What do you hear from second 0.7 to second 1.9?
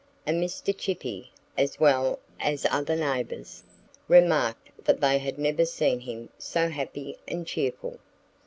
Chippy as